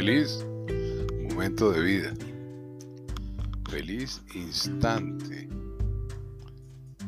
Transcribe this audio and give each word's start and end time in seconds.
Feliz 0.00 0.46
momento 1.28 1.72
de 1.72 1.80
vida. 1.82 2.14
Feliz 3.68 4.22
instante 4.34 5.46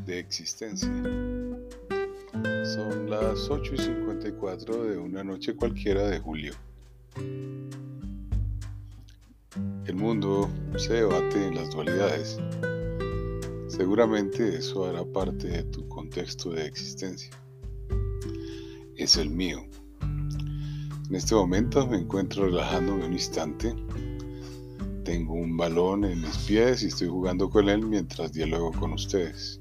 de 0.04 0.18
existencia. 0.18 0.92
Son 2.66 3.08
las 3.08 3.48
8 3.48 3.76
y 3.76 3.78
54 3.78 4.84
de 4.84 4.98
una 4.98 5.24
noche 5.24 5.56
cualquiera 5.56 6.06
de 6.06 6.18
julio. 6.18 6.52
El 9.86 9.94
mundo 9.94 10.50
se 10.76 10.92
debate 10.92 11.46
en 11.46 11.54
las 11.54 11.70
dualidades. 11.70 12.38
Seguramente 13.68 14.56
eso 14.56 14.84
hará 14.84 15.02
parte 15.02 15.48
de 15.48 15.62
tu 15.62 15.88
contexto 15.88 16.50
de 16.50 16.66
existencia. 16.66 17.30
Es 18.96 19.16
el 19.16 19.30
mío. 19.30 19.64
En 21.12 21.16
este 21.16 21.34
momento 21.34 21.86
me 21.86 21.98
encuentro 21.98 22.46
relajándome 22.46 23.04
un 23.04 23.12
instante. 23.12 23.74
Tengo 25.04 25.34
un 25.34 25.58
balón 25.58 26.06
en 26.06 26.22
mis 26.22 26.38
pies 26.38 26.82
y 26.82 26.86
estoy 26.86 27.08
jugando 27.08 27.50
con 27.50 27.68
él 27.68 27.86
mientras 27.86 28.32
dialogo 28.32 28.72
con 28.72 28.94
ustedes. 28.94 29.60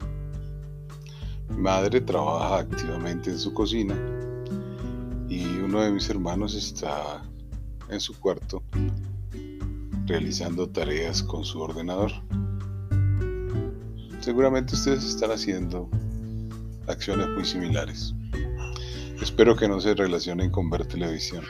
Mi 1.50 1.58
madre 1.58 2.00
trabaja 2.00 2.60
activamente 2.60 3.32
en 3.32 3.38
su 3.38 3.54
cocina 3.54 3.94
y 5.28 5.44
uno 5.58 5.82
de 5.82 5.92
mis 5.92 6.10
hermanos 6.10 6.56
está 6.56 7.22
en 7.90 8.00
su 8.00 8.18
cuarto 8.18 8.64
realizando 10.06 10.70
tareas 10.70 11.22
con 11.22 11.44
su 11.44 11.60
ordenador. 11.60 12.14
Seguramente 14.22 14.74
ustedes 14.74 15.04
están 15.04 15.32
haciendo 15.32 15.90
acciones 16.88 17.28
muy 17.28 17.44
similares. 17.44 18.16
Espero 19.22 19.56
que 19.56 19.68
no 19.68 19.80
se 19.80 19.94
relacionen 19.94 20.50
con 20.50 20.72
ver 20.72 20.88
televisión, 20.88 21.46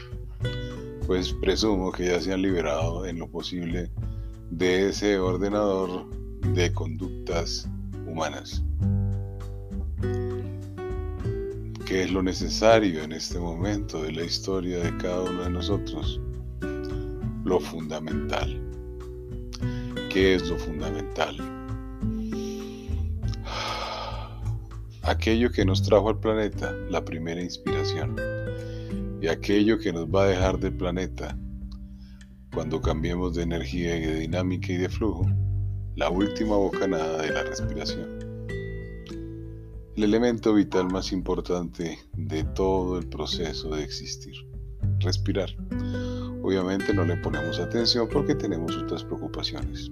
pues 1.07 1.31
presumo 1.31 1.93
que 1.93 2.07
ya 2.07 2.19
se 2.19 2.33
han 2.33 2.41
liberado 2.41 3.05
en 3.05 3.17
lo 3.17 3.29
posible 3.29 3.89
de 4.49 4.89
ese 4.89 5.17
ordenador 5.17 6.05
de 6.53 6.73
conductas 6.73 7.69
humanas. 8.05 8.61
¿Qué 11.85 12.03
es 12.03 12.11
lo 12.11 12.21
necesario 12.21 13.03
en 13.03 13.13
este 13.13 13.39
momento 13.39 14.03
de 14.03 14.11
la 14.11 14.25
historia 14.25 14.79
de 14.79 14.97
cada 14.97 15.21
uno 15.21 15.43
de 15.43 15.49
nosotros? 15.51 16.19
Lo 17.45 17.61
fundamental. 17.61 18.61
¿Qué 20.09 20.35
es 20.35 20.49
lo 20.49 20.57
fundamental? 20.59 21.60
Aquello 25.11 25.51
que 25.51 25.65
nos 25.65 25.83
trajo 25.83 26.09
al 26.09 26.19
planeta, 26.19 26.71
la 26.89 27.03
primera 27.03 27.41
inspiración, 27.41 28.15
y 29.21 29.27
aquello 29.27 29.77
que 29.77 29.91
nos 29.91 30.07
va 30.07 30.23
a 30.23 30.27
dejar 30.27 30.57
del 30.57 30.73
planeta 30.73 31.37
cuando 32.53 32.81
cambiemos 32.81 33.35
de 33.35 33.43
energía 33.43 33.97
y 33.97 34.01
de 34.01 34.19
dinámica 34.21 34.71
y 34.71 34.77
de 34.77 34.89
flujo, 34.89 35.25
la 35.95 36.09
última 36.09 36.55
bocanada 36.55 37.21
de 37.21 37.31
la 37.31 37.43
respiración. 37.43 38.09
El 39.95 40.03
elemento 40.03 40.53
vital 40.53 40.87
más 40.89 41.11
importante 41.11 41.99
de 42.13 42.43
todo 42.43 42.97
el 42.97 43.07
proceso 43.07 43.75
de 43.75 43.83
existir, 43.83 44.33
respirar. 44.99 45.49
Obviamente 46.41 46.93
no 46.93 47.05
le 47.05 47.17
ponemos 47.17 47.59
atención 47.59 48.07
porque 48.11 48.33
tenemos 48.33 48.75
otras 48.77 49.03
preocupaciones. 49.03 49.91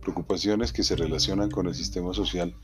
Preocupaciones 0.00 0.72
que 0.72 0.82
se 0.82 0.96
relacionan 0.96 1.50
con 1.50 1.66
el 1.66 1.74
sistema 1.74 2.12
social 2.14 2.54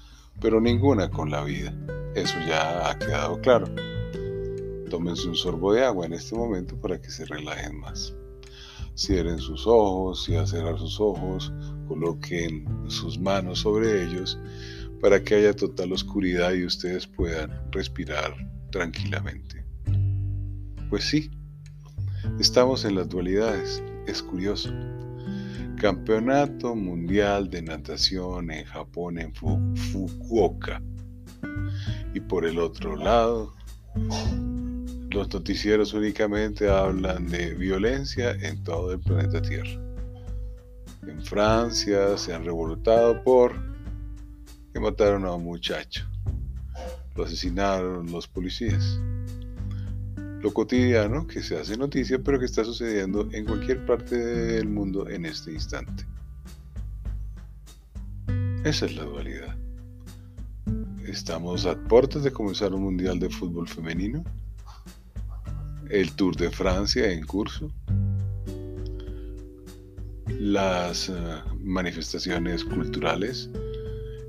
pero 0.41 0.61
ninguna 0.61 1.11
con 1.11 1.31
la 1.31 1.42
vida. 1.42 1.75
Eso 2.15 2.39
ya 2.47 2.89
ha 2.89 2.98
quedado 2.98 3.41
claro. 3.41 3.67
Tómense 4.91 5.29
un 5.29 5.35
sorbo 5.35 5.73
de 5.73 5.85
agua 5.85 6.07
en 6.07 6.13
este 6.13 6.35
momento 6.36 6.80
para 6.80 7.01
que 7.01 7.11
se 7.11 7.24
relajen 7.27 7.79
más. 7.80 8.14
Cierren 8.97 9.39
sus 9.39 9.67
ojos 9.67 10.29
y 10.29 10.36
a 10.36 10.47
cerrar 10.47 10.79
sus 10.79 11.01
ojos, 11.01 11.52
coloquen 11.86 12.67
sus 12.89 13.19
manos 13.19 13.61
sobre 13.61 14.05
ellos 14.05 14.39
para 15.01 15.23
que 15.23 15.35
haya 15.35 15.55
total 15.55 15.92
oscuridad 15.92 16.53
y 16.53 16.64
ustedes 16.64 17.07
puedan 17.07 17.70
respirar 17.70 18.35
tranquilamente. 18.70 19.64
Pues 20.89 21.05
sí, 21.05 21.30
estamos 22.41 22.85
en 22.85 22.95
las 22.95 23.08
dualidades, 23.08 23.83
es 24.07 24.23
curioso. 24.23 24.70
Campeonato 25.77 26.75
Mundial 26.75 27.51
de 27.51 27.61
Natación 27.61 28.51
en 28.51 28.64
Japón, 28.64 29.19
en 29.19 29.35
Fukuoka. 29.35 30.83
Y 32.14 32.20
por 32.20 32.47
el 32.47 32.59
otro 32.59 32.97
lado, 32.97 33.53
los 35.11 35.33
noticieros 35.33 35.92
únicamente 35.92 36.69
hablan 36.70 37.27
de 37.29 37.55
violencia 37.55 38.31
en 38.33 38.65
todo 38.65 38.92
el 38.92 39.01
planeta 39.01 39.42
Tierra. 39.42 39.79
En 41.07 41.23
Francia 41.23 42.17
se 42.17 42.35
han 42.35 42.45
revoltado 42.45 43.23
por 43.23 43.53
que 44.73 44.81
mataron 44.81 45.27
a 45.27 45.33
un 45.33 45.45
muchacho. 45.45 46.07
Lo 47.15 47.25
asesinaron 47.25 48.11
los 48.11 48.27
policías 48.27 48.98
lo 50.46 50.55
cotidiano 50.55 51.27
que 51.27 51.42
se 51.42 51.58
hace 51.58 51.77
noticia, 51.77 52.20
pero 52.20 52.39
que 52.39 52.45
está 52.45 52.62
sucediendo 52.62 53.29
en 53.33 53.45
cualquier 53.45 53.84
parte 53.84 54.17
del 54.17 54.68
mundo 54.68 55.08
en 55.08 55.27
este 55.27 55.51
instante. 55.51 56.07
Esa 58.62 58.86
es 58.86 58.95
la 58.95 59.02
dualidad. 59.02 59.56
Estamos 61.05 61.67
a 61.67 61.74
puertas 61.77 62.23
de 62.23 62.30
comenzar 62.30 62.73
un 62.74 62.85
mundial 62.85 63.18
de 63.18 63.29
fútbol 63.29 63.67
femenino, 63.67 64.23
el 65.90 66.12
Tour 66.12 66.36
de 66.36 66.48
Francia 66.48 67.11
en 67.11 67.27
curso, 67.27 67.73
las 70.29 71.08
eh, 71.08 71.12
manifestaciones 71.61 72.62
culturales 72.64 73.51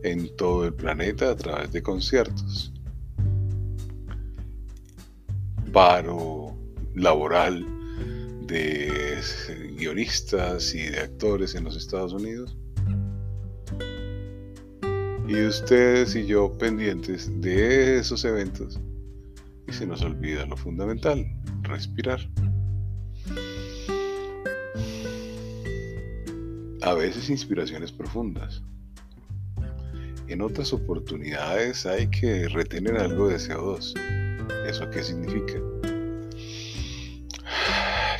en 0.01 0.35
todo 0.35 0.65
el 0.65 0.73
planeta 0.73 1.29
a 1.29 1.35
través 1.35 1.71
de 1.71 1.83
conciertos 1.83 2.73
paro 5.77 6.57
laboral 6.95 7.63
de 8.47 9.21
guionistas 9.77 10.73
y 10.73 10.87
de 10.87 11.01
actores 11.01 11.53
en 11.53 11.65
los 11.65 11.77
Estados 11.77 12.13
Unidos. 12.13 12.57
Y 15.27 15.39
ustedes 15.45 16.15
y 16.15 16.25
yo 16.25 16.57
pendientes 16.57 17.29
de 17.41 17.99
esos 17.99 18.25
eventos 18.25 18.79
y 19.67 19.71
se 19.71 19.85
nos 19.85 20.01
olvida 20.01 20.47
lo 20.47 20.57
fundamental, 20.57 21.23
respirar. 21.61 22.27
A 26.81 26.93
veces 26.95 27.29
inspiraciones 27.29 27.91
profundas. 27.91 28.63
En 30.27 30.41
otras 30.41 30.73
oportunidades 30.73 31.85
hay 31.85 32.07
que 32.07 32.49
retener 32.49 32.97
algo 32.97 33.27
de 33.27 33.35
CO2 33.35 33.93
¿Eso 34.67 34.89
qué 34.89 35.03
significa? 35.03 35.66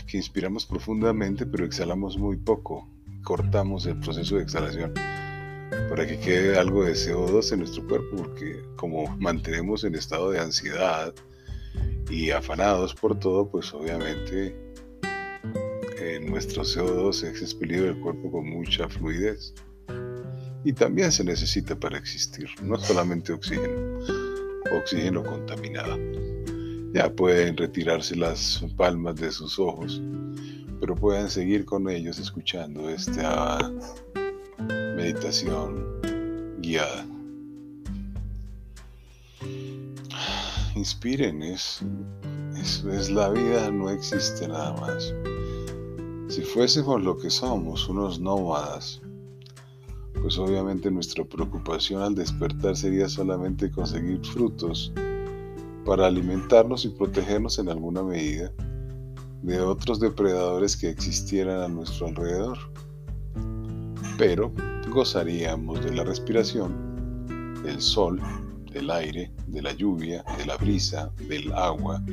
Que 0.08 0.18
inspiramos 0.18 0.66
profundamente 0.66 1.46
pero 1.46 1.66
exhalamos 1.66 2.18
muy 2.18 2.38
poco. 2.38 2.88
Cortamos 3.24 3.86
el 3.86 4.00
proceso 4.00 4.38
de 4.38 4.44
exhalación 4.44 4.94
para 5.90 6.08
que 6.08 6.18
quede 6.20 6.58
algo 6.58 6.86
de 6.86 6.94
CO2 6.94 7.52
en 7.52 7.60
nuestro 7.60 7.86
cuerpo 7.88 8.16
porque 8.16 8.64
como 8.76 9.08
mantenemos 9.18 9.84
en 9.84 9.96
estado 9.96 10.32
de 10.32 10.40
ansiedad 10.40 11.14
y 12.10 12.32
afanados 12.32 12.94
por 12.94 13.20
todo, 13.20 13.50
pues 13.50 13.74
obviamente 13.74 14.56
eh, 16.00 16.20
nuestro 16.22 16.64
CO2 16.64 17.24
es 17.24 17.42
expelido 17.42 17.86
del 17.86 18.00
cuerpo 18.00 18.32
con 18.32 18.50
mucha 18.50 18.88
fluidez. 18.88 19.54
Y 20.64 20.74
también 20.74 21.12
se 21.12 21.24
necesita 21.24 21.76
para 21.76 21.98
existir, 21.98 22.50
no 22.62 22.78
solamente 22.78 23.32
oxígeno, 23.32 24.00
oxígeno 24.72 25.24
contaminado. 25.24 25.98
Ya 26.98 27.14
pueden 27.14 27.56
retirarse 27.56 28.16
las 28.16 28.66
palmas 28.76 29.18
de 29.18 29.32
sus 29.32 29.60
ojos, 29.60 30.02
pero 30.80 30.96
pueden 30.96 31.30
seguir 31.30 31.64
con 31.64 31.88
ellos 31.88 32.18
escuchando 32.18 32.90
esta 32.90 33.60
meditación 34.96 36.02
guiada. 36.58 37.06
Inspiren, 40.76 41.44
es, 41.44 41.84
es 42.56 43.12
la 43.12 43.30
vida, 43.30 43.70
no 43.70 43.92
existe 43.92 44.48
nada 44.48 44.74
más. 44.82 45.14
Si 46.30 46.42
fuésemos 46.42 47.04
lo 47.04 47.16
que 47.16 47.30
somos, 47.30 47.88
unos 47.88 48.20
nómadas, 48.20 49.02
pues 50.20 50.40
obviamente 50.40 50.90
nuestra 50.90 51.24
preocupación 51.24 52.02
al 52.02 52.16
despertar 52.16 52.76
sería 52.76 53.08
solamente 53.08 53.70
conseguir 53.70 54.20
frutos 54.26 54.92
para 55.88 56.06
alimentarnos 56.06 56.84
y 56.84 56.90
protegernos 56.90 57.60
en 57.60 57.70
alguna 57.70 58.04
medida 58.04 58.52
de 59.42 59.62
otros 59.62 60.02
depredadores 60.02 60.76
que 60.76 60.90
existieran 60.90 61.62
a 61.62 61.70
nuestro 61.70 62.08
alrededor. 62.08 62.58
Pero 64.18 64.52
gozaríamos 64.90 65.82
de 65.86 65.96
la 65.96 66.04
respiración, 66.04 67.56
del 67.64 67.80
sol, 67.80 68.22
del 68.74 68.92
aire, 68.92 69.32
de 69.48 69.62
la 69.62 69.72
lluvia, 69.72 70.26
de 70.38 70.46
la 70.46 70.58
brisa, 70.58 71.10
del 71.30 71.54
agua, 71.54 72.04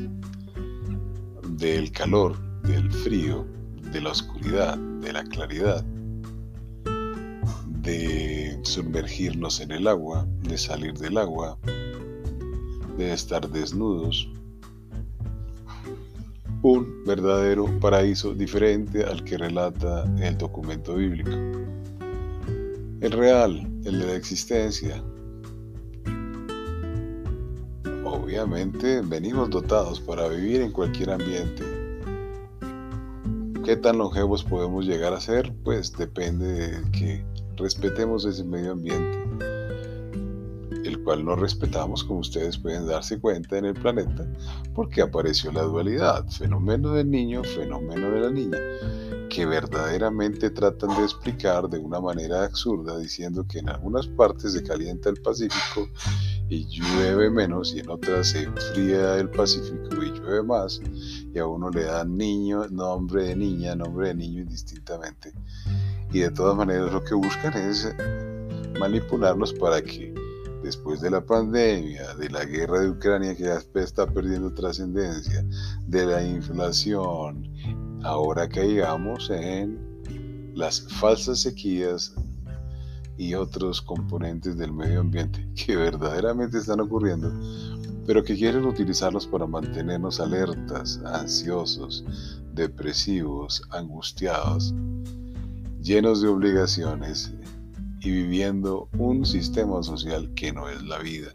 del 1.48 1.90
calor, 1.90 2.36
del 2.62 2.92
frío, 2.92 3.44
de 3.90 4.00
la 4.00 4.10
oscuridad, 4.10 4.78
de 4.78 5.12
la 5.12 5.24
claridad, 5.24 5.84
de 7.82 8.56
sumergirnos 8.62 9.60
en 9.60 9.72
el 9.72 9.88
agua, 9.88 10.28
de 10.42 10.56
salir 10.56 10.94
del 10.94 11.18
agua, 11.18 11.58
de 12.96 13.12
estar 13.12 13.48
desnudos. 13.48 14.30
Un 16.62 17.04
verdadero 17.04 17.66
paraíso 17.80 18.34
diferente 18.34 19.04
al 19.04 19.22
que 19.24 19.36
relata 19.36 20.04
el 20.18 20.38
documento 20.38 20.94
bíblico. 20.94 21.30
El 23.00 23.12
real, 23.12 23.70
el 23.84 23.98
de 23.98 24.06
la 24.06 24.14
existencia. 24.14 25.02
Obviamente 28.04 29.02
venimos 29.02 29.50
dotados 29.50 30.00
para 30.00 30.28
vivir 30.28 30.62
en 30.62 30.72
cualquier 30.72 31.10
ambiente. 31.10 31.62
¿Qué 33.64 33.76
tan 33.76 33.96
longevos 33.96 34.44
podemos 34.44 34.86
llegar 34.86 35.14
a 35.14 35.20
ser? 35.20 35.54
Pues 35.64 35.92
depende 35.92 36.46
de 36.46 36.90
que 36.90 37.24
respetemos 37.56 38.24
ese 38.26 38.44
medio 38.44 38.72
ambiente, 38.72 39.13
cual 41.04 41.24
no 41.24 41.36
respetamos, 41.36 42.02
como 42.02 42.20
ustedes 42.20 42.58
pueden 42.58 42.86
darse 42.86 43.20
cuenta 43.20 43.58
en 43.58 43.66
el 43.66 43.74
planeta, 43.74 44.26
porque 44.74 45.02
apareció 45.02 45.52
la 45.52 45.62
dualidad, 45.62 46.26
fenómeno 46.28 46.94
del 46.94 47.10
niño, 47.10 47.44
fenómeno 47.44 48.10
de 48.10 48.20
la 48.20 48.30
niña, 48.30 48.58
que 49.28 49.46
verdaderamente 49.46 50.50
tratan 50.50 50.96
de 50.96 51.04
explicar 51.04 51.68
de 51.68 51.78
una 51.78 52.00
manera 52.00 52.44
absurda, 52.44 52.98
diciendo 52.98 53.46
que 53.46 53.58
en 53.58 53.68
algunas 53.68 54.06
partes 54.06 54.52
se 54.52 54.62
calienta 54.62 55.10
el 55.10 55.20
Pacífico 55.20 55.88
y 56.48 56.66
llueve 56.66 57.30
menos 57.30 57.74
y 57.74 57.80
en 57.80 57.90
otras 57.90 58.28
se 58.28 58.44
enfría 58.44 59.16
el 59.16 59.30
Pacífico 59.30 60.02
y 60.02 60.10
llueve 60.10 60.42
más 60.42 60.80
y 61.32 61.38
a 61.38 61.46
uno 61.46 61.70
le 61.70 61.84
dan 61.84 62.16
niño, 62.16 62.66
nombre 62.68 63.24
de 63.24 63.36
niña, 63.36 63.74
nombre 63.74 64.08
de 64.08 64.14
niño 64.14 64.42
indistintamente. 64.42 65.32
Y 66.12 66.20
de 66.20 66.30
todas 66.30 66.56
maneras 66.56 66.92
lo 66.92 67.02
que 67.02 67.14
buscan 67.14 67.54
es 67.54 67.92
manipularnos 68.78 69.52
para 69.54 69.82
que 69.82 70.14
después 70.64 71.02
de 71.02 71.10
la 71.10 71.24
pandemia, 71.24 72.14
de 72.14 72.30
la 72.30 72.44
guerra 72.44 72.80
de 72.80 72.90
Ucrania 72.90 73.36
que 73.36 73.44
ya 73.44 73.62
está 73.74 74.06
perdiendo 74.06 74.52
trascendencia, 74.54 75.44
de 75.86 76.06
la 76.06 76.26
inflación, 76.26 77.52
ahora 78.02 78.48
caigamos 78.48 79.28
en 79.28 79.78
las 80.54 80.80
falsas 80.94 81.42
sequías 81.42 82.14
y 83.18 83.34
otros 83.34 83.82
componentes 83.82 84.56
del 84.56 84.72
medio 84.72 85.00
ambiente 85.00 85.46
que 85.54 85.76
verdaderamente 85.76 86.58
están 86.58 86.80
ocurriendo, 86.80 87.30
pero 88.06 88.24
que 88.24 88.34
quieren 88.34 88.64
utilizarlos 88.64 89.26
para 89.26 89.46
mantenernos 89.46 90.18
alertas, 90.18 90.98
ansiosos, 91.04 92.04
depresivos, 92.54 93.62
angustiados 93.70 94.74
llenos 95.84 96.22
de 96.22 96.28
obligaciones 96.28 97.30
y 98.04 98.10
viviendo 98.10 98.88
un 98.98 99.24
sistema 99.24 99.82
social 99.82 100.30
que 100.34 100.52
no 100.52 100.68
es 100.68 100.82
la 100.82 100.98
vida. 100.98 101.30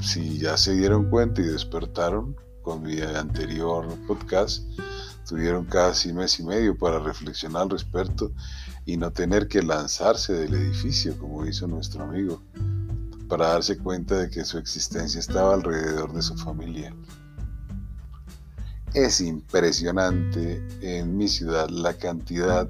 Si 0.00 0.38
ya 0.38 0.56
se 0.56 0.74
dieron 0.74 1.10
cuenta 1.10 1.42
y 1.42 1.44
despertaron 1.44 2.34
con 2.62 2.82
mi 2.82 2.98
anterior 3.00 3.86
podcast, 4.06 4.64
tuvieron 5.28 5.66
casi 5.66 6.12
mes 6.14 6.40
y 6.40 6.44
medio 6.44 6.76
para 6.76 7.00
reflexionar 7.00 7.64
al 7.64 7.70
respecto 7.70 8.32
y 8.86 8.96
no 8.96 9.12
tener 9.12 9.46
que 9.46 9.62
lanzarse 9.62 10.32
del 10.32 10.54
edificio 10.54 11.18
como 11.18 11.44
hizo 11.44 11.66
nuestro 11.66 12.04
amigo, 12.04 12.42
para 13.28 13.48
darse 13.48 13.76
cuenta 13.76 14.16
de 14.16 14.30
que 14.30 14.42
su 14.42 14.56
existencia 14.56 15.20
estaba 15.20 15.52
alrededor 15.52 16.14
de 16.14 16.22
su 16.22 16.34
familia. 16.34 16.94
Es 18.94 19.20
impresionante 19.20 20.66
en 20.80 21.14
mi 21.14 21.28
ciudad 21.28 21.68
la 21.68 21.92
cantidad 21.92 22.66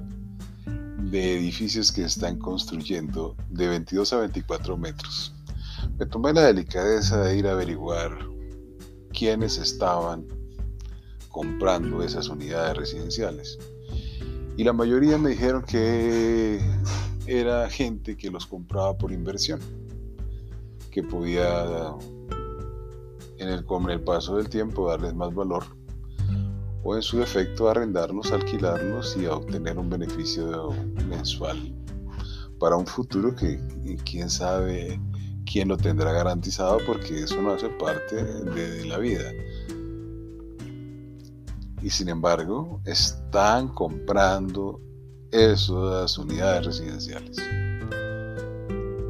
de 1.01 1.37
edificios 1.37 1.91
que 1.91 2.03
están 2.03 2.37
construyendo 2.37 3.35
de 3.49 3.67
22 3.67 4.13
a 4.13 4.17
24 4.19 4.77
metros. 4.77 5.33
Me 5.97 6.05
tomé 6.05 6.33
la 6.33 6.43
delicadeza 6.43 7.21
de 7.23 7.37
ir 7.37 7.47
a 7.47 7.51
averiguar 7.51 8.17
quiénes 9.11 9.57
estaban 9.57 10.25
comprando 11.29 12.03
esas 12.03 12.27
unidades 12.27 12.77
residenciales. 12.77 13.57
Y 14.57 14.63
la 14.63 14.73
mayoría 14.73 15.17
me 15.17 15.29
dijeron 15.29 15.63
que 15.63 16.59
era 17.25 17.69
gente 17.69 18.17
que 18.17 18.29
los 18.29 18.45
compraba 18.45 18.97
por 18.97 19.11
inversión, 19.11 19.59
que 20.91 21.03
podía 21.03 21.93
en 23.37 23.47
el, 23.47 23.63
con 23.65 23.89
el 23.89 24.01
paso 24.01 24.35
del 24.35 24.49
tiempo 24.49 24.89
darles 24.89 25.13
más 25.13 25.33
valor 25.33 25.78
o 26.83 26.95
en 26.95 27.01
su 27.01 27.19
defecto 27.19 27.69
arrendarlos, 27.69 28.31
alquilarlos 28.31 29.17
y 29.17 29.25
obtener 29.25 29.77
un 29.77 29.89
beneficio 29.89 30.69
mensual 31.07 31.75
para 32.59 32.75
un 32.75 32.85
futuro 32.85 33.35
que 33.35 33.59
quién 34.03 34.29
sabe 34.29 34.99
quién 35.51 35.67
lo 35.69 35.77
tendrá 35.77 36.11
garantizado 36.11 36.77
porque 36.85 37.23
eso 37.23 37.41
no 37.41 37.51
hace 37.51 37.69
parte 37.69 38.23
de 38.23 38.85
la 38.85 38.97
vida. 38.97 39.31
Y 41.81 41.89
sin 41.89 42.09
embargo, 42.09 42.81
están 42.85 43.69
comprando 43.69 44.81
esas 45.31 46.17
unidades 46.17 46.65
residenciales, 46.65 47.37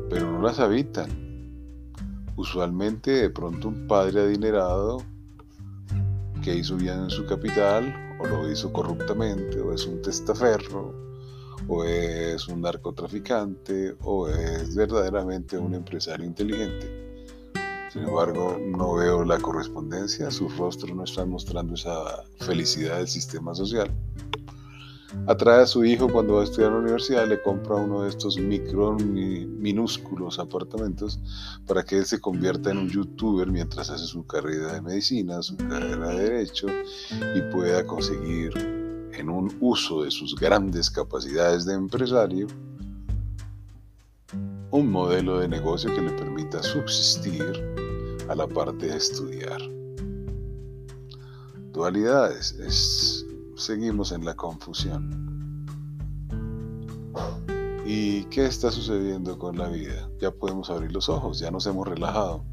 pero 0.09 0.31
no 0.31 0.41
las 0.41 0.59
habitan. 0.59 1.27
Usualmente 2.35 3.11
de 3.11 3.29
pronto 3.29 3.67
un 3.67 3.87
padre 3.87 4.21
adinerado 4.21 5.03
que 6.41 6.55
hizo 6.55 6.75
bien 6.75 7.03
en 7.03 7.09
su 7.09 7.25
capital, 7.25 7.93
o 8.19 8.27
lo 8.27 8.51
hizo 8.51 8.71
corruptamente, 8.71 9.59
o 9.59 9.73
es 9.73 9.85
un 9.85 10.01
testaferro, 10.01 10.93
o 11.67 11.83
es 11.83 12.47
un 12.47 12.61
narcotraficante, 12.61 13.95
o 14.01 14.27
es 14.27 14.75
verdaderamente 14.75 15.57
un 15.57 15.73
empresario 15.75 16.25
inteligente. 16.25 17.25
Sin 17.91 18.03
embargo, 18.03 18.57
no 18.59 18.95
veo 18.95 19.23
la 19.23 19.39
correspondencia, 19.39 20.29
su 20.29 20.47
rostro 20.49 20.93
no 20.93 21.03
está 21.03 21.25
mostrando 21.25 21.73
esa 21.73 22.23
felicidad 22.39 22.97
del 22.97 23.07
sistema 23.07 23.55
social 23.55 23.91
atrae 25.27 25.63
a 25.63 25.65
su 25.65 25.83
hijo 25.85 26.07
cuando 26.07 26.35
va 26.35 26.41
a 26.41 26.43
estudiar 26.43 26.71
la 26.71 26.79
universidad, 26.79 27.27
le 27.27 27.41
compra 27.41 27.75
uno 27.75 28.03
de 28.03 28.09
estos 28.09 28.37
micro, 28.37 28.93
minúsculos 28.93 30.39
apartamentos 30.39 31.19
para 31.67 31.83
que 31.83 31.97
él 31.97 32.05
se 32.05 32.19
convierta 32.19 32.71
en 32.71 32.77
un 32.77 32.89
youtuber 32.89 33.47
mientras 33.47 33.89
hace 33.89 34.05
su 34.05 34.25
carrera 34.25 34.73
de 34.73 34.81
medicina, 34.81 35.41
su 35.41 35.57
carrera 35.57 36.09
de 36.09 36.23
derecho 36.23 36.67
y 37.35 37.41
pueda 37.51 37.85
conseguir 37.85 38.51
en 39.13 39.29
un 39.29 39.55
uso 39.59 40.03
de 40.03 40.11
sus 40.11 40.35
grandes 40.35 40.89
capacidades 40.89 41.65
de 41.65 41.73
empresario 41.73 42.47
un 44.71 44.91
modelo 44.91 45.39
de 45.39 45.47
negocio 45.47 45.93
que 45.93 46.01
le 46.01 46.11
permita 46.11 46.61
subsistir 46.61 47.43
a 48.29 48.35
la 48.35 48.47
parte 48.47 48.85
de 48.85 48.97
estudiar. 48.97 49.59
Dualidades 51.73 52.51
es 52.59 53.25
seguimos 53.59 54.11
en 54.11 54.25
la 54.25 54.35
confusión. 54.35 55.65
¿Y 57.85 58.23
qué 58.25 58.45
está 58.45 58.71
sucediendo 58.71 59.37
con 59.37 59.57
la 59.57 59.67
vida? 59.67 60.09
Ya 60.21 60.31
podemos 60.31 60.69
abrir 60.69 60.91
los 60.91 61.09
ojos, 61.09 61.39
ya 61.39 61.51
nos 61.51 61.65
hemos 61.65 61.87
relajado. 61.87 62.43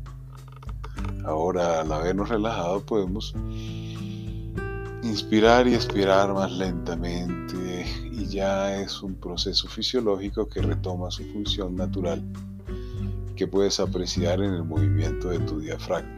Ahora, 1.24 1.82
al 1.82 1.92
habernos 1.92 2.28
relajado, 2.28 2.84
podemos 2.84 3.34
inspirar 5.02 5.68
y 5.68 5.74
expirar 5.74 6.32
más 6.32 6.50
lentamente 6.52 7.86
y 8.10 8.26
ya 8.26 8.80
es 8.80 9.02
un 9.02 9.14
proceso 9.14 9.68
fisiológico 9.68 10.48
que 10.48 10.62
retoma 10.62 11.10
su 11.10 11.22
función 11.32 11.76
natural 11.76 12.22
que 13.36 13.46
puedes 13.46 13.78
apreciar 13.78 14.40
en 14.40 14.54
el 14.54 14.64
movimiento 14.64 15.28
de 15.28 15.38
tu 15.40 15.60
diafragma. 15.60 16.15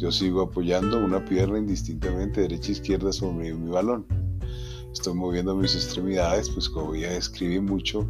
Yo 0.00 0.10
sigo 0.10 0.40
apoyando 0.40 0.98
una 1.04 1.22
pierna 1.22 1.58
indistintamente 1.58 2.40
derecha 2.40 2.68
e 2.68 2.72
izquierda 2.72 3.12
sobre 3.12 3.52
mi 3.52 3.70
balón. 3.70 4.06
Estoy 4.94 5.12
moviendo 5.12 5.54
mis 5.54 5.74
extremidades, 5.74 6.48
pues 6.48 6.70
como 6.70 6.94
ya 6.94 7.12
escribí 7.12 7.60
mucho 7.60 8.08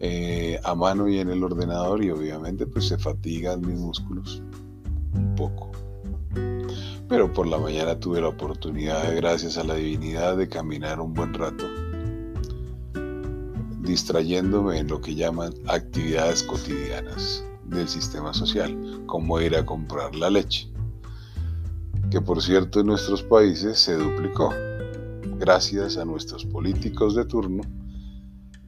eh, 0.00 0.58
a 0.64 0.74
mano 0.74 1.06
y 1.06 1.20
en 1.20 1.30
el 1.30 1.44
ordenador 1.44 2.02
y 2.02 2.10
obviamente 2.10 2.66
pues 2.66 2.88
se 2.88 2.98
fatigan 2.98 3.60
mis 3.60 3.78
músculos 3.78 4.42
un 5.12 5.36
poco. 5.36 5.70
Pero 7.08 7.32
por 7.32 7.46
la 7.46 7.58
mañana 7.58 8.00
tuve 8.00 8.20
la 8.20 8.30
oportunidad, 8.30 9.14
gracias 9.14 9.56
a 9.56 9.62
la 9.62 9.76
divinidad, 9.76 10.36
de 10.36 10.48
caminar 10.48 10.98
un 10.98 11.14
buen 11.14 11.32
rato, 11.32 11.64
distrayéndome 13.82 14.78
en 14.78 14.88
lo 14.88 15.00
que 15.00 15.14
llaman 15.14 15.54
actividades 15.68 16.42
cotidianas 16.42 17.44
del 17.66 17.86
sistema 17.86 18.34
social, 18.34 18.76
como 19.06 19.40
ir 19.40 19.54
a 19.54 19.64
comprar 19.64 20.12
la 20.16 20.28
leche 20.28 20.73
que 22.14 22.20
por 22.20 22.40
cierto 22.40 22.78
en 22.78 22.86
nuestros 22.86 23.24
países 23.24 23.76
se 23.76 23.96
duplicó, 23.96 24.54
gracias 25.36 25.96
a 25.96 26.04
nuestros 26.04 26.44
políticos 26.44 27.16
de 27.16 27.24
turno, 27.24 27.62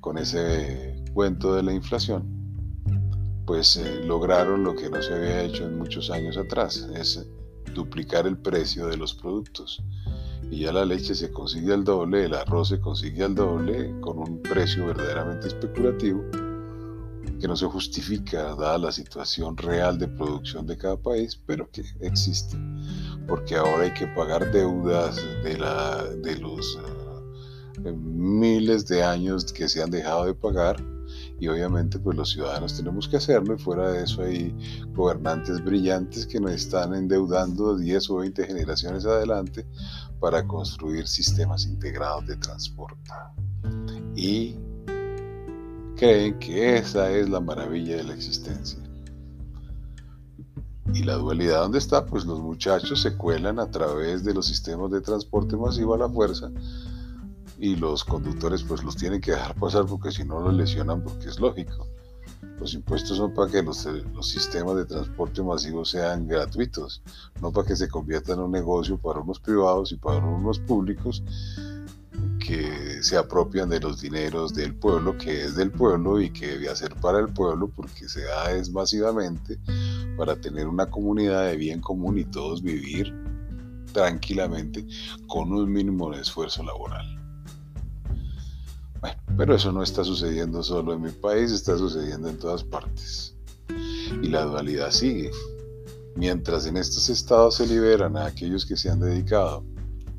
con 0.00 0.18
ese 0.18 1.04
cuento 1.14 1.54
de 1.54 1.62
la 1.62 1.72
inflación, 1.72 2.24
pues 3.46 3.76
eh, 3.76 4.00
lograron 4.04 4.64
lo 4.64 4.74
que 4.74 4.90
no 4.90 5.00
se 5.00 5.14
había 5.14 5.44
hecho 5.44 5.64
en 5.64 5.78
muchos 5.78 6.10
años 6.10 6.36
atrás, 6.36 6.88
es 6.96 7.24
duplicar 7.72 8.26
el 8.26 8.36
precio 8.36 8.88
de 8.88 8.96
los 8.96 9.14
productos. 9.14 9.80
Y 10.50 10.62
ya 10.62 10.72
la 10.72 10.84
leche 10.84 11.14
se 11.14 11.30
consigue 11.30 11.72
al 11.72 11.84
doble, 11.84 12.24
el 12.24 12.34
arroz 12.34 12.70
se 12.70 12.80
consigue 12.80 13.22
al 13.22 13.36
doble, 13.36 13.94
con 14.00 14.18
un 14.18 14.42
precio 14.42 14.86
verdaderamente 14.86 15.46
especulativo, 15.46 16.24
que 17.40 17.48
no 17.48 17.56
se 17.56 17.66
justifica 17.66 18.54
dada 18.54 18.78
la 18.78 18.92
situación 18.92 19.56
real 19.56 19.98
de 19.98 20.08
producción 20.08 20.66
de 20.66 20.76
cada 20.76 20.96
país, 20.96 21.40
pero 21.46 21.70
que 21.70 21.84
existe. 22.00 22.56
Porque 23.26 23.56
ahora 23.56 23.84
hay 23.84 23.94
que 23.94 24.06
pagar 24.08 24.50
deudas 24.52 25.16
de, 25.42 25.58
la, 25.58 26.04
de 26.04 26.36
los 26.36 26.78
eh, 27.84 27.92
miles 27.92 28.86
de 28.86 29.02
años 29.02 29.52
que 29.52 29.68
se 29.68 29.82
han 29.82 29.90
dejado 29.90 30.26
de 30.26 30.34
pagar 30.34 30.82
y 31.38 31.48
obviamente 31.48 31.98
pues 31.98 32.16
los 32.16 32.30
ciudadanos 32.30 32.76
tenemos 32.76 33.08
que 33.08 33.16
hacerlo 33.18 33.54
y 33.54 33.58
fuera 33.58 33.90
de 33.92 34.04
eso 34.04 34.22
hay 34.22 34.54
gobernantes 34.94 35.62
brillantes 35.62 36.26
que 36.26 36.40
nos 36.40 36.52
están 36.52 36.94
endeudando 36.94 37.76
10 37.76 38.10
o 38.10 38.16
20 38.16 38.46
generaciones 38.46 39.04
adelante 39.04 39.66
para 40.18 40.46
construir 40.46 41.06
sistemas 41.06 41.66
integrados 41.66 42.26
de 42.26 42.36
transporte 42.36 43.10
y 44.14 44.56
creen 45.96 46.38
que 46.38 46.76
esa 46.76 47.10
es 47.10 47.28
la 47.28 47.40
maravilla 47.40 47.96
de 47.96 48.04
la 48.04 48.14
existencia. 48.14 48.78
Y 50.94 51.02
la 51.02 51.14
dualidad 51.14 51.62
dónde 51.62 51.78
está, 51.78 52.06
pues 52.06 52.24
los 52.24 52.40
muchachos 52.40 53.02
se 53.02 53.16
cuelan 53.16 53.58
a 53.58 53.70
través 53.70 54.24
de 54.24 54.32
los 54.32 54.46
sistemas 54.46 54.90
de 54.90 55.00
transporte 55.00 55.56
masivo 55.56 55.94
a 55.94 55.98
la 55.98 56.08
fuerza 56.08 56.50
y 57.58 57.76
los 57.76 58.04
conductores 58.04 58.62
pues 58.62 58.82
los 58.82 58.96
tienen 58.96 59.20
que 59.20 59.32
dejar 59.32 59.54
pasar 59.56 59.86
porque 59.86 60.12
si 60.12 60.24
no 60.24 60.40
los 60.40 60.54
lesionan 60.54 61.02
porque 61.02 61.28
es 61.28 61.40
lógico. 61.40 61.86
Los 62.60 62.74
impuestos 62.74 63.16
son 63.16 63.34
para 63.34 63.50
que 63.50 63.62
los, 63.62 63.84
los, 64.14 64.28
sistemas 64.28 64.76
de 64.76 64.86
transporte 64.86 65.42
masivo 65.42 65.84
sean 65.84 66.26
gratuitos, 66.26 67.02
no 67.40 67.52
para 67.52 67.66
que 67.66 67.76
se 67.76 67.88
conviertan 67.88 68.38
en 68.38 68.44
un 68.44 68.52
negocio 68.52 68.96
para 68.98 69.20
unos 69.20 69.40
privados 69.40 69.92
y 69.92 69.96
para 69.96 70.18
unos 70.18 70.58
públicos 70.60 71.22
que 72.38 72.85
se 73.02 73.16
apropian 73.16 73.68
de 73.68 73.80
los 73.80 74.00
dineros 74.00 74.54
del 74.54 74.74
pueblo, 74.74 75.16
que 75.18 75.44
es 75.44 75.56
del 75.56 75.70
pueblo 75.70 76.20
y 76.20 76.30
que 76.30 76.46
debe 76.48 76.68
hacer 76.68 76.94
para 76.96 77.18
el 77.18 77.28
pueblo 77.28 77.68
porque 77.68 78.08
se 78.08 78.22
da 78.22 78.52
es 78.52 78.70
masivamente 78.70 79.58
para 80.16 80.36
tener 80.36 80.66
una 80.66 80.86
comunidad 80.86 81.46
de 81.46 81.56
bien 81.56 81.80
común 81.80 82.18
y 82.18 82.24
todos 82.24 82.62
vivir 82.62 83.14
tranquilamente 83.92 84.86
con 85.26 85.52
un 85.52 85.72
mínimo 85.72 86.10
de 86.10 86.20
esfuerzo 86.20 86.62
laboral. 86.62 87.06
Bueno, 89.00 89.16
pero 89.36 89.54
eso 89.54 89.72
no 89.72 89.82
está 89.82 90.04
sucediendo 90.04 90.62
solo 90.62 90.94
en 90.94 91.02
mi 91.02 91.10
país, 91.10 91.50
está 91.52 91.76
sucediendo 91.76 92.28
en 92.28 92.38
todas 92.38 92.64
partes. 92.64 93.34
Y 94.22 94.28
la 94.28 94.44
dualidad 94.44 94.90
sigue. 94.90 95.30
Mientras 96.14 96.66
en 96.66 96.76
estos 96.76 97.10
estados 97.10 97.56
se 97.56 97.66
liberan 97.66 98.16
a 98.16 98.26
aquellos 98.26 98.64
que 98.64 98.76
se 98.76 98.90
han 98.90 99.00
dedicado 99.00 99.64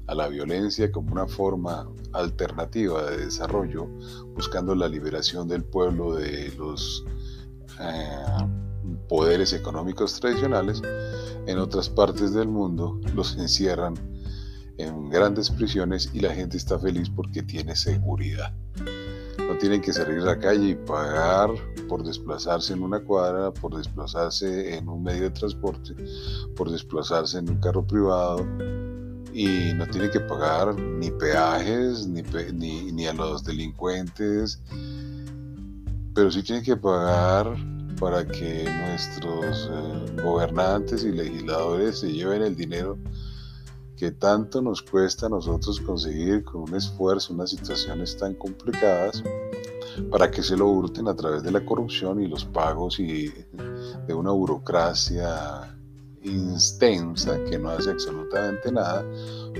a 0.08 0.16
la 0.16 0.28
violencia 0.28 0.92
como 0.92 1.12
una 1.12 1.28
forma 1.28 1.88
alternativa 2.20 3.04
de 3.04 3.26
desarrollo, 3.26 3.88
buscando 4.36 4.76
la 4.76 4.88
liberación 4.88 5.48
del 5.48 5.64
pueblo 5.64 6.16
de 6.16 6.52
los 6.58 7.06
eh, 7.80 8.26
poderes 9.08 9.54
económicos 9.54 10.20
tradicionales, 10.20 10.82
en 11.46 11.58
otras 11.60 11.90
partes 11.90 12.34
del 12.34 12.48
mundo 12.48 13.00
los 13.16 13.38
encierran 13.38 13.96
en 14.78 15.10
grandes 15.10 15.50
prisiones 15.50 16.10
y 16.14 16.20
la 16.20 16.34
gente 16.34 16.58
está 16.58 16.78
feliz 16.78 17.10
porque 17.10 17.44
tiene 17.44 17.76
seguridad. 17.76 18.54
No 19.48 19.58
tienen 19.58 19.82
que 19.82 19.94
salir 19.94 20.20
a 20.20 20.26
la 20.26 20.40
calle 20.40 20.70
y 20.70 20.76
pagar 20.76 21.50
por 21.88 22.04
desplazarse 22.04 22.74
en 22.74 22.84
una 22.84 23.00
cuadra, 23.00 23.52
por 23.52 23.76
desplazarse 23.76 24.76
en 24.76 24.90
un 24.90 25.04
medio 25.04 25.24
de 25.24 25.30
transporte, 25.32 25.96
por 26.56 26.70
desplazarse 26.70 27.40
en 27.40 27.50
un 27.50 27.58
carro 27.60 27.86
privado 27.88 28.46
y 29.38 29.72
no 29.76 29.86
tienen 29.86 30.10
que 30.10 30.20
pagar 30.20 30.74
ni 30.80 31.12
peajes 31.12 32.08
ni, 32.08 32.24
ni, 32.92 33.06
a 33.06 33.14
los 33.14 33.44
delincuentes, 33.44 34.60
pero 36.16 36.32
sí 36.32 36.42
tienen 36.42 36.66
que 36.66 36.76
pagar 36.76 37.56
para 38.00 38.26
que 38.26 38.64
nuestros 38.64 39.70
eh, 39.72 40.22
gobernantes 40.24 41.04
y 41.04 41.12
legisladores 41.12 42.00
se 42.00 42.12
lleven 42.12 42.42
el 42.42 42.56
dinero 42.56 42.98
que 43.96 44.10
tanto 44.10 44.60
nos 44.60 44.82
cuesta 44.82 45.28
a 45.28 45.30
nosotros 45.30 45.82
conseguir 45.82 46.44
con 46.44 46.62
un 46.64 46.74
esfuerzo 46.74 47.32
unas 47.36 47.52
situaciones 47.52 48.18
tan 48.18 48.34
complicadas 48.34 49.24
para 50.10 50.32
que 50.32 50.42
se 50.42 50.58
lo 50.58 50.68
hurten 50.68 51.08
a 51.08 51.16
través 51.16 51.44
de 51.44 51.52
la 51.52 51.64
corrupción 51.64 52.24
y 52.24 52.28
los 52.28 52.44
pagos 52.44 53.00
y 53.00 53.32
de 54.08 54.14
una 54.16 54.32
burocracia 54.32 55.77
intensa 56.28 57.38
que 57.46 57.58
no 57.58 57.70
hace 57.70 57.92
absolutamente 57.92 58.72
nada 58.72 59.06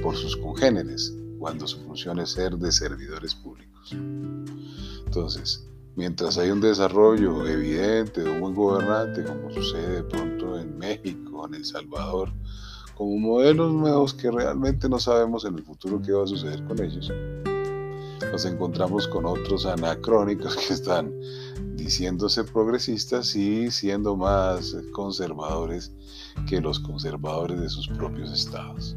por 0.02 0.16
sus 0.16 0.36
congéneres 0.38 1.14
cuando 1.40 1.68
su 1.68 1.80
función 1.82 2.20
es 2.20 2.32
ser 2.32 2.58
de 2.58 2.72
servidores 2.72 3.36
públicos. 3.36 3.92
Entonces, 5.06 5.68
mientras 5.96 6.38
hay 6.38 6.52
un 6.52 6.62
desarrollo 6.62 7.46
evidente 7.48 8.24
de 8.24 8.30
un 8.30 8.42
buen 8.42 8.56
gobernante, 8.56 9.24
como 9.24 9.52
sucede 9.52 9.98
de 9.98 10.04
pronto 10.04 10.60
en 10.60 10.78
México, 10.78 11.48
en 11.48 11.56
El 11.56 11.66
Salvador, 11.66 12.32
como 12.96 13.18
modelos 13.18 13.74
nuevos 13.74 14.14
que 14.14 14.32
realmente 14.32 14.90
no 14.90 15.00
sabemos 15.00 15.46
en 15.46 15.56
el 15.56 15.64
futuro 15.64 16.02
qué 16.02 16.12
va 16.12 16.24
a 16.24 16.28
suceder 16.28 16.64
con 16.66 16.84
ellos. 16.84 17.12
Nos 18.32 18.46
encontramos 18.46 19.08
con 19.08 19.26
otros 19.26 19.66
anacrónicos 19.66 20.56
que 20.56 20.74
están 20.74 21.14
diciéndose 21.76 22.44
progresistas 22.44 23.36
y 23.36 23.72
siendo 23.72 24.16
más 24.16 24.76
conservadores 24.92 25.92
que 26.48 26.60
los 26.60 26.80
conservadores 26.80 27.60
de 27.60 27.70
sus 27.70 27.88
propios 27.88 28.32
estados. 28.32 28.96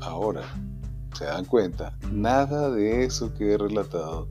Ahora, 0.00 0.42
se 1.16 1.24
dan 1.26 1.44
cuenta, 1.44 1.96
nada 2.10 2.70
de 2.70 3.04
eso 3.04 3.32
que 3.34 3.52
he 3.52 3.58
relatado 3.58 4.28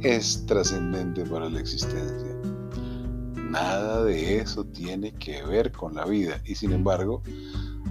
es 0.00 0.44
trascendente 0.46 1.24
para 1.24 1.48
la 1.50 1.60
existencia. 1.60 2.34
Nada 3.50 4.02
de 4.02 4.38
eso 4.38 4.64
tiene 4.64 5.12
que 5.12 5.42
ver 5.44 5.70
con 5.70 5.94
la 5.94 6.04
vida. 6.06 6.40
Y 6.44 6.54
sin 6.54 6.72
embargo, 6.72 7.22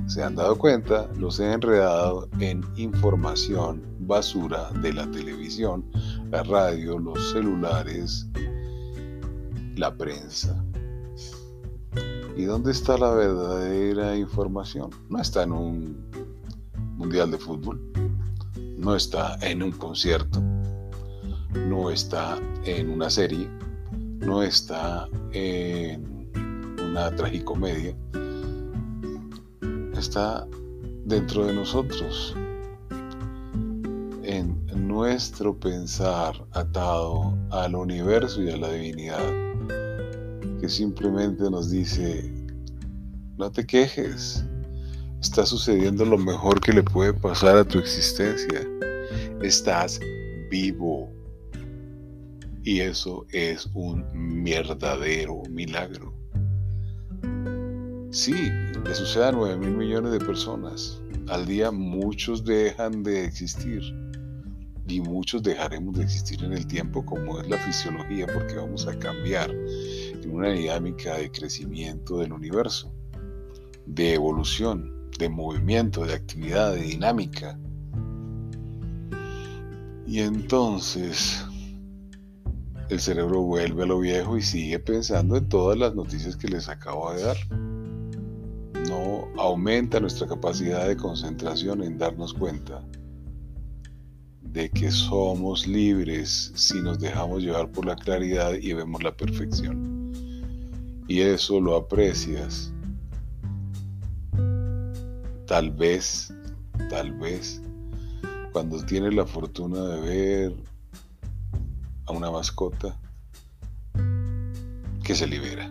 se 0.07 0.23
han 0.23 0.35
dado 0.35 0.57
cuenta, 0.57 1.09
los 1.17 1.39
he 1.39 1.51
enredado 1.51 2.27
en 2.39 2.63
información 2.75 3.81
basura 3.99 4.69
de 4.81 4.93
la 4.93 5.09
televisión, 5.09 5.85
la 6.31 6.43
radio, 6.43 6.99
los 6.99 7.31
celulares, 7.31 8.27
la 9.75 9.95
prensa. 9.95 10.63
¿Y 12.35 12.43
dónde 12.43 12.71
está 12.71 12.97
la 12.97 13.11
verdadera 13.11 14.15
información? 14.15 14.89
No 15.09 15.21
está 15.21 15.43
en 15.43 15.51
un 15.51 16.05
mundial 16.97 17.31
de 17.31 17.37
fútbol, 17.37 17.79
no 18.77 18.95
está 18.95 19.37
en 19.41 19.63
un 19.63 19.71
concierto, 19.71 20.41
no 21.67 21.89
está 21.89 22.39
en 22.65 22.89
una 22.89 23.09
serie, 23.09 23.47
no 24.19 24.41
está 24.41 25.07
en 25.31 26.31
una 26.81 27.15
tragicomedia, 27.15 27.95
está 30.03 30.45
dentro 31.05 31.45
de 31.45 31.53
nosotros, 31.53 32.35
en 34.23 34.61
nuestro 34.75 35.57
pensar 35.57 36.45
atado 36.51 37.33
al 37.51 37.73
universo 37.73 38.43
y 38.43 38.49
a 38.49 38.57
la 38.57 38.69
divinidad, 38.69 39.25
que 40.59 40.67
simplemente 40.67 41.49
nos 41.49 41.71
dice, 41.71 42.29
no 43.37 43.49
te 43.49 43.65
quejes, 43.65 44.43
está 45.21 45.45
sucediendo 45.45 46.03
lo 46.03 46.17
mejor 46.17 46.59
que 46.59 46.73
le 46.73 46.83
puede 46.83 47.13
pasar 47.13 47.55
a 47.55 47.63
tu 47.63 47.79
existencia, 47.79 48.59
estás 49.41 50.01
vivo 50.51 51.09
y 52.65 52.81
eso 52.81 53.25
es 53.31 53.69
un 53.73 54.05
verdadero 54.43 55.43
milagro. 55.49 56.12
Sí, 58.13 58.51
le 58.85 58.93
sucede 58.93 59.25
a 59.25 59.31
9 59.31 59.57
mil 59.57 59.75
millones 59.75 60.11
de 60.11 60.19
personas. 60.19 61.01
Al 61.29 61.47
día 61.47 61.71
muchos 61.71 62.45
dejan 62.45 63.01
de 63.01 63.25
existir 63.25 63.81
y 64.87 65.01
muchos 65.01 65.41
dejaremos 65.41 65.97
de 65.97 66.03
existir 66.03 66.43
en 66.43 66.53
el 66.53 66.67
tiempo 66.67 67.03
como 67.03 67.39
es 67.39 67.49
la 67.49 67.57
fisiología 67.57 68.27
porque 68.31 68.53
vamos 68.55 68.85
a 68.87 68.99
cambiar 68.99 69.49
en 69.49 70.29
una 70.31 70.51
dinámica 70.51 71.17
de 71.17 71.31
crecimiento 71.31 72.19
del 72.19 72.33
universo, 72.33 72.93
de 73.87 74.13
evolución, 74.13 75.09
de 75.17 75.29
movimiento, 75.29 76.05
de 76.05 76.13
actividad, 76.13 76.75
de 76.75 76.81
dinámica. 76.81 77.57
Y 80.05 80.19
entonces 80.19 81.43
el 82.89 82.99
cerebro 82.99 83.41
vuelve 83.41 83.81
a 83.81 83.87
lo 83.87 83.97
viejo 83.97 84.37
y 84.37 84.43
sigue 84.43 84.77
pensando 84.77 85.35
en 85.35 85.49
todas 85.49 85.79
las 85.79 85.95
noticias 85.95 86.37
que 86.37 86.47
les 86.47 86.69
acabo 86.69 87.11
de 87.11 87.23
dar. 87.23 87.37
Aumenta 89.43 89.99
nuestra 89.99 90.25
capacidad 90.25 90.87
de 90.87 90.95
concentración 90.95 91.83
en 91.83 91.97
darnos 91.97 92.33
cuenta 92.33 92.81
de 94.41 94.69
que 94.69 94.89
somos 94.89 95.67
libres 95.67 96.53
si 96.55 96.81
nos 96.81 96.97
dejamos 96.97 97.43
llevar 97.43 97.69
por 97.69 97.85
la 97.85 97.97
claridad 97.97 98.53
y 98.53 98.71
vemos 98.71 99.03
la 99.03 99.13
perfección. 99.13 100.13
Y 101.09 101.19
eso 101.19 101.59
lo 101.59 101.75
aprecias. 101.75 102.71
Tal 105.45 105.71
vez, 105.71 106.33
tal 106.89 107.11
vez, 107.19 107.61
cuando 108.53 108.81
tienes 108.85 109.13
la 109.13 109.25
fortuna 109.25 109.83
de 109.83 110.01
ver 110.01 110.55
a 112.05 112.13
una 112.13 112.31
mascota 112.31 112.97
que 115.03 115.13
se 115.13 115.27
libera. 115.27 115.69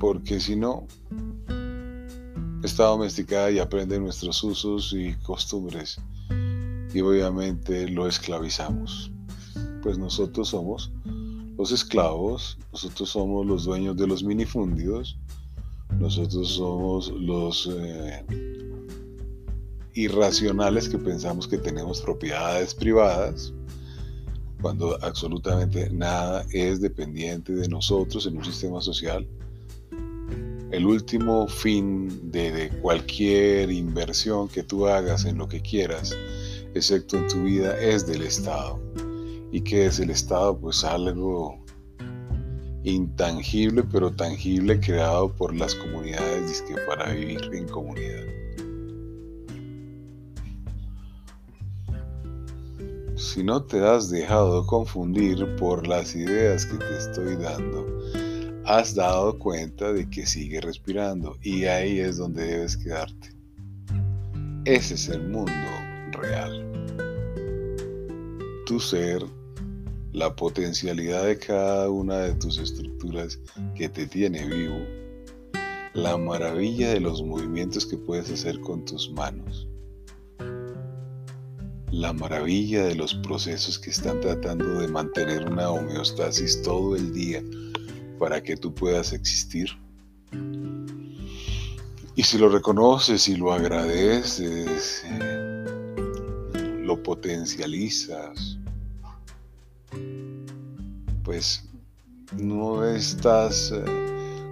Porque 0.00 0.40
si 0.40 0.56
no, 0.56 0.88
está 2.68 2.84
domesticada 2.84 3.50
y 3.50 3.58
aprende 3.58 3.98
nuestros 3.98 4.44
usos 4.44 4.92
y 4.92 5.14
costumbres. 5.22 5.98
Y 6.92 7.00
obviamente 7.00 7.88
lo 7.88 8.06
esclavizamos. 8.06 9.10
Pues 9.82 9.98
nosotros 9.98 10.50
somos 10.50 10.92
los 11.56 11.72
esclavos, 11.72 12.58
nosotros 12.72 13.08
somos 13.08 13.46
los 13.46 13.64
dueños 13.64 13.96
de 13.96 14.06
los 14.06 14.22
minifundios, 14.22 15.16
nosotros 15.98 16.48
somos 16.50 17.08
los 17.08 17.68
eh, 17.72 18.24
irracionales 19.94 20.88
que 20.88 20.98
pensamos 20.98 21.48
que 21.48 21.58
tenemos 21.58 22.02
propiedades 22.02 22.74
privadas, 22.74 23.52
cuando 24.60 25.02
absolutamente 25.02 25.88
nada 25.90 26.44
es 26.52 26.80
dependiente 26.80 27.54
de 27.54 27.68
nosotros 27.68 28.26
en 28.26 28.36
un 28.36 28.44
sistema 28.44 28.80
social 28.80 29.26
el 30.70 30.86
último 30.86 31.48
fin 31.48 32.30
de, 32.30 32.70
cualquier 32.82 33.70
inversión 33.70 34.48
que 34.48 34.62
tú 34.62 34.86
hagas 34.86 35.24
en 35.24 35.38
lo 35.38 35.48
que 35.48 35.60
quieras, 35.60 36.16
excepto 36.74 37.16
en 37.16 37.26
tu 37.28 37.42
vida, 37.44 37.78
es 37.80 38.06
del 38.06 38.22
Estado. 38.22 38.80
¿Y 39.50 39.62
qué 39.62 39.86
es 39.86 39.98
el 39.98 40.10
Estado? 40.10 40.58
Pues 40.58 40.84
algo 40.84 41.58
intangible 42.84 43.82
pero 43.90 44.12
tangible 44.12 44.78
creado 44.80 45.34
por 45.34 45.54
las 45.54 45.74
comunidades 45.74 46.62
que 46.62 46.74
para 46.86 47.12
vivir 47.12 47.50
en 47.52 47.66
comunidad. 47.68 48.24
Si 53.16 53.42
no 53.42 53.62
te 53.64 53.84
has 53.84 54.10
dejado 54.10 54.64
confundir 54.66 55.56
por 55.56 55.86
las 55.88 56.14
ideas 56.14 56.64
que 56.66 56.76
te 56.76 56.96
estoy 56.96 57.36
dando, 57.36 57.84
has 58.68 58.94
dado 58.94 59.38
cuenta 59.38 59.94
de 59.94 60.10
que 60.10 60.26
sigue 60.26 60.60
respirando 60.60 61.38
y 61.42 61.64
ahí 61.64 62.00
es 62.00 62.18
donde 62.18 62.44
debes 62.44 62.76
quedarte. 62.76 63.30
Ese 64.66 64.92
es 64.92 65.08
el 65.08 65.26
mundo 65.26 65.52
real. 66.12 66.70
Tu 68.66 68.78
ser, 68.78 69.24
la 70.12 70.36
potencialidad 70.36 71.24
de 71.24 71.38
cada 71.38 71.88
una 71.88 72.18
de 72.18 72.34
tus 72.34 72.58
estructuras 72.58 73.40
que 73.74 73.88
te 73.88 74.06
tiene 74.06 74.46
vivo, 74.46 74.80
la 75.94 76.18
maravilla 76.18 76.90
de 76.90 77.00
los 77.00 77.22
movimientos 77.22 77.86
que 77.86 77.96
puedes 77.96 78.30
hacer 78.30 78.60
con 78.60 78.84
tus 78.84 79.10
manos, 79.12 79.66
la 81.90 82.12
maravilla 82.12 82.84
de 82.84 82.96
los 82.96 83.14
procesos 83.14 83.78
que 83.78 83.88
están 83.88 84.20
tratando 84.20 84.78
de 84.78 84.88
mantener 84.88 85.50
una 85.50 85.70
homeostasis 85.70 86.60
todo 86.60 86.96
el 86.96 87.14
día 87.14 87.42
para 88.18 88.42
que 88.42 88.56
tú 88.56 88.74
puedas 88.74 89.12
existir. 89.12 89.70
Y 92.14 92.22
si 92.24 92.36
lo 92.36 92.48
reconoces 92.48 93.28
y 93.28 93.36
lo 93.36 93.52
agradeces, 93.52 95.04
eh, 95.04 95.64
lo 96.82 97.00
potencializas, 97.00 98.58
pues 101.22 101.64
no 102.36 102.84
estás 102.84 103.72
eh, 103.72 103.84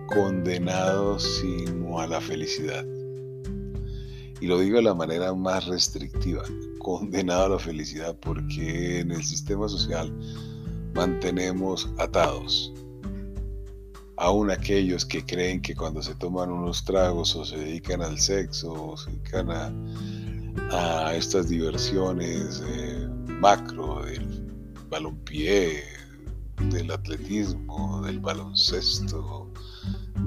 condenado 0.06 1.18
sino 1.18 1.98
a 1.98 2.06
la 2.06 2.20
felicidad. 2.20 2.84
Y 4.40 4.46
lo 4.46 4.60
digo 4.60 4.76
de 4.76 4.82
la 4.82 4.94
manera 4.94 5.34
más 5.34 5.66
restrictiva, 5.66 6.44
condenado 6.78 7.46
a 7.46 7.48
la 7.48 7.58
felicidad, 7.58 8.16
porque 8.20 9.00
en 9.00 9.10
el 9.10 9.24
sistema 9.24 9.68
social 9.68 10.14
mantenemos 10.94 11.90
atados 11.98 12.72
aún 14.16 14.50
aquellos 14.50 15.04
que 15.04 15.24
creen 15.24 15.60
que 15.60 15.74
cuando 15.74 16.02
se 16.02 16.14
toman 16.14 16.50
unos 16.50 16.84
tragos 16.84 17.36
o 17.36 17.44
se 17.44 17.56
dedican 17.56 18.02
al 18.02 18.18
sexo 18.18 18.72
o 18.72 18.96
se 18.96 19.10
dedican 19.10 19.50
a, 20.70 21.14
estas 21.14 21.48
diversiones 21.48 22.62
eh, 22.66 23.08
macro 23.40 24.02
del 24.04 24.50
balompié, 24.88 25.82
del 26.70 26.90
atletismo, 26.90 28.02
del 28.04 28.20
baloncesto, 28.20 29.50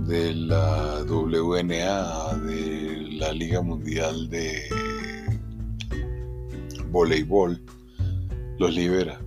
de 0.05 0.33
la 0.33 1.03
WNA, 1.07 2.35
de 2.45 3.07
la 3.13 3.33
Liga 3.33 3.61
Mundial 3.61 4.29
de 4.29 4.69
Voleibol, 6.91 7.61
los 8.59 8.73
libera. 8.73 9.19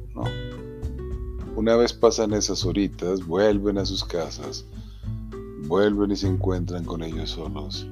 Una 1.62 1.76
vez 1.76 1.92
pasan 1.92 2.32
esas 2.32 2.64
horitas, 2.64 3.24
vuelven 3.24 3.78
a 3.78 3.86
sus 3.86 4.02
casas, 4.02 4.66
vuelven 5.68 6.10
y 6.10 6.16
se 6.16 6.26
encuentran 6.26 6.84
con 6.84 7.04
ellos 7.04 7.30
solos 7.30 7.86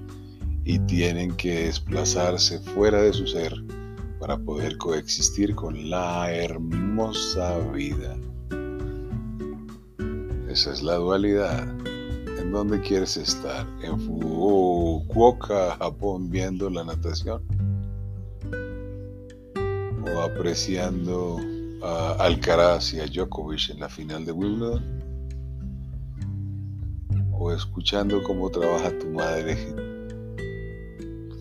y 0.65 0.81
tienen 0.81 1.37
que 1.37 1.67
desplazarse 1.67 2.59
fuera 2.59 3.01
de 3.01 3.13
su 3.13 3.29
ser 3.29 3.55
para 4.19 4.37
poder 4.39 4.77
coexistir 4.77 5.55
con 5.55 5.89
la 5.89 6.35
hermosa 6.35 7.61
vida. 7.73 8.19
Esa 10.49 10.73
es 10.73 10.83
la 10.83 10.97
dualidad. 10.97 11.63
¿En 12.41 12.51
dónde 12.51 12.81
quieres 12.81 13.17
estar? 13.17 13.69
¿En 13.85 14.01
Fukuoka, 14.01 15.77
Japón, 15.77 16.29
viendo 16.29 16.69
la 16.71 16.83
natación? 16.83 17.41
¿O 20.13 20.21
apreciando 20.23 21.39
Alcaraz 21.83 22.93
y 22.93 23.01
a 23.01 23.07
Djokovic 23.07 23.71
en 23.71 23.81
la 23.81 23.89
final 23.89 24.25
de 24.27 24.33
Wimbledon? 24.33 24.85
¿O 27.33 27.51
escuchando 27.53 28.23
cómo 28.23 28.51
trabaja 28.51 28.91
tu 28.99 29.09
madre 29.09 29.57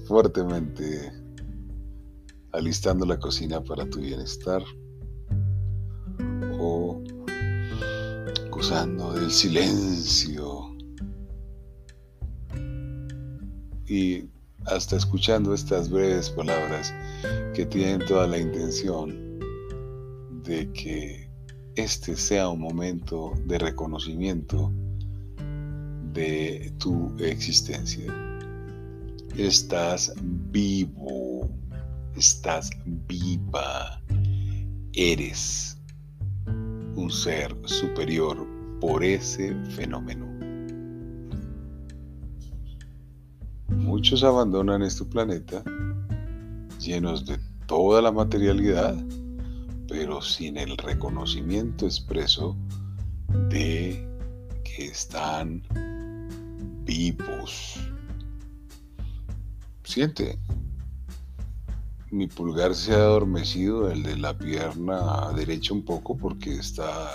fuertemente 0.07 1.11
alistando 2.53 3.05
la 3.05 3.19
cocina 3.19 3.61
para 3.61 3.89
tu 3.89 3.99
bienestar? 3.99 4.63
¿O 6.57 7.03
gozando 8.49 9.11
del 9.13 9.29
silencio? 9.29 10.73
Y 13.87 14.23
hasta 14.67 14.95
escuchando 14.95 15.53
estas 15.53 15.89
breves 15.89 16.29
palabras 16.29 16.93
que 17.53 17.65
tienen 17.65 18.05
toda 18.05 18.25
la 18.27 18.37
intención 18.37 19.28
de 20.49 20.71
que 20.71 21.29
este 21.75 22.15
sea 22.15 22.49
un 22.49 22.59
momento 22.59 23.33
de 23.45 23.59
reconocimiento 23.59 24.71
de 26.11 26.73
tu 26.79 27.15
existencia. 27.19 28.11
Estás 29.37 30.11
vivo, 30.51 31.47
estás 32.15 32.71
viva, 33.07 34.01
eres 34.93 35.77
un 36.95 37.11
ser 37.11 37.55
superior 37.65 38.47
por 38.81 39.03
ese 39.03 39.53
fenómeno. 39.75 40.25
Muchos 43.67 44.23
abandonan 44.23 44.81
este 44.81 45.05
planeta 45.05 45.63
llenos 46.79 47.27
de 47.27 47.37
toda 47.67 48.01
la 48.01 48.11
materialidad 48.11 48.97
pero 49.89 50.21
sin 50.21 50.55
el 50.57 50.77
reconocimiento 50.77 51.87
expreso 51.87 52.55
de 53.49 54.07
que 54.63 54.85
están 54.85 55.63
vivos. 56.85 57.79
Siente, 59.83 60.37
mi 62.11 62.27
pulgar 62.27 62.75
se 62.75 62.93
ha 62.93 62.97
adormecido, 62.97 63.89
el 63.89 64.03
de 64.03 64.17
la 64.17 64.37
pierna 64.37 65.31
derecha 65.35 65.73
un 65.73 65.83
poco 65.83 66.15
porque 66.15 66.55
está 66.55 67.09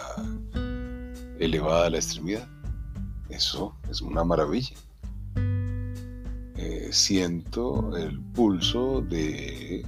elevada 1.38 1.90
la 1.90 1.98
extremidad. 1.98 2.48
Eso 3.28 3.76
es 3.88 4.00
una 4.02 4.24
maravilla. 4.24 4.76
Eh, 6.56 6.88
siento 6.90 7.96
el 7.96 8.20
pulso 8.32 9.00
de 9.02 9.86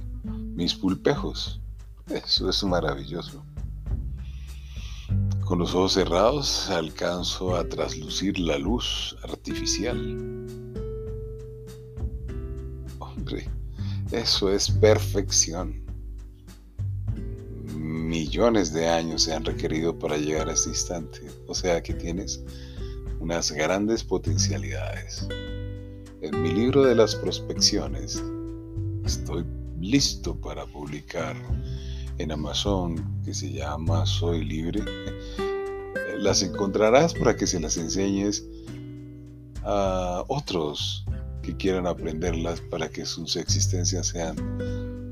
mis 0.55 0.73
pulpejos. 0.73 1.61
Eso 2.09 2.49
es 2.49 2.63
maravilloso. 2.63 3.43
Con 5.45 5.59
los 5.59 5.75
ojos 5.75 5.93
cerrados 5.93 6.69
alcanzo 6.69 7.55
a 7.55 7.67
traslucir 7.67 8.39
la 8.39 8.57
luz 8.57 9.15
artificial. 9.23 9.97
Hombre, 12.99 13.49
eso 14.11 14.51
es 14.51 14.69
perfección. 14.69 15.85
Millones 17.75 18.71
de 18.71 18.87
años 18.87 19.23
se 19.23 19.33
han 19.33 19.43
requerido 19.43 19.97
para 19.97 20.17
llegar 20.17 20.47
a 20.47 20.53
este 20.53 20.69
instante. 20.69 21.21
O 21.47 21.53
sea 21.53 21.83
que 21.83 21.93
tienes 21.93 22.41
unas 23.19 23.51
grandes 23.51 24.03
potencialidades. 24.03 25.27
En 26.21 26.41
mi 26.41 26.53
libro 26.53 26.83
de 26.83 26.95
las 26.95 27.15
prospecciones 27.15 28.23
estoy 29.05 29.45
listo 29.79 30.35
para 30.39 30.65
publicar 30.65 31.35
en 32.17 32.31
Amazon 32.31 33.21
que 33.23 33.33
se 33.33 33.51
llama 33.51 34.05
Soy 34.05 34.43
Libre. 34.43 34.83
Las 36.17 36.41
encontrarás 36.41 37.13
para 37.13 37.35
que 37.35 37.45
se 37.45 37.59
las 37.59 37.77
enseñes 37.77 38.43
a 39.63 40.23
otros 40.27 41.05
que 41.43 41.55
quieran 41.55 41.85
aprenderlas 41.85 42.59
para 42.59 42.89
que 42.89 43.05
sus 43.05 43.35
existencias 43.35 44.07
sean 44.07 44.35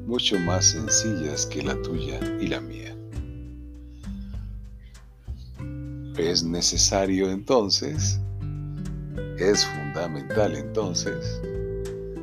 mucho 0.08 0.40
más 0.40 0.66
sencillas 0.66 1.46
que 1.46 1.62
la 1.62 1.80
tuya 1.82 2.20
y 2.42 2.48
la 2.48 2.60
mía. 2.60 2.96
Es 6.18 6.44
necesario 6.44 7.30
entonces, 7.30 8.20
es 9.38 9.66
fundamental 9.66 10.56
entonces, 10.56 11.42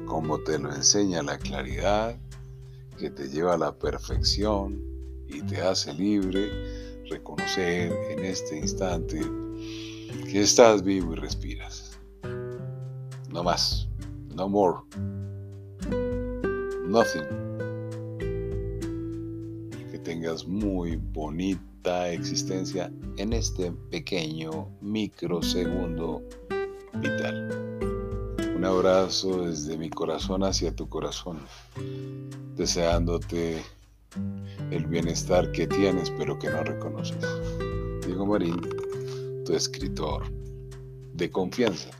como 0.07 0.39
te 0.41 0.59
lo 0.59 0.75
enseña 0.75 1.23
la 1.23 1.39
claridad, 1.39 2.17
que 3.03 3.11
te 3.11 3.29
lleva 3.29 3.55
a 3.55 3.59
la 3.59 3.77
perfección 3.77 4.81
y 5.27 5.43
te 5.43 5.61
hace 5.61 5.93
libre, 5.93 6.49
reconocer 7.11 7.93
en 8.11 8.25
este 8.25 8.57
instante 8.57 9.21
que 10.31 10.41
estás 10.41 10.85
vivo 10.85 11.15
y 11.15 11.17
respiras. 11.17 11.99
No 13.29 13.43
más, 13.43 13.89
no 14.37 14.49
more, 14.49 14.79
nothing. 16.87 17.27
Que 19.91 19.99
tengas 20.05 20.47
muy 20.47 20.95
bonita 20.95 22.09
existencia 22.13 22.93
en 23.17 23.33
este 23.33 23.73
pequeño 23.91 24.69
microsegundo 24.81 26.23
vital. 27.01 27.62
Un 28.63 28.69
abrazo 28.69 29.43
desde 29.43 29.77
mi 29.77 29.91
corazón 29.91 30.45
hacia 30.45 30.73
tu 30.73 30.89
corazón 30.89 31.41
deseándote 32.55 33.61
el 34.71 34.87
bienestar 34.87 35.51
que 35.51 35.67
tienes 35.67 36.11
pero 36.11 36.39
que 36.39 36.49
no 36.49 36.63
reconoces. 36.63 37.17
Diego 38.07 38.25
Marín, 38.25 38.61
tu 39.45 39.53
escritor 39.53 40.31
de 41.13 41.29
confianza. 41.29 41.91